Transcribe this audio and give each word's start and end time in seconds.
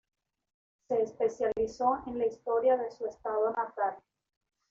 Se 0.87 0.99
especializó 0.99 2.01
en 2.07 2.17
la 2.17 2.25
historia 2.25 2.75
de 2.75 2.89
su 2.89 3.05
estado 3.05 3.51
natal. 3.51 3.97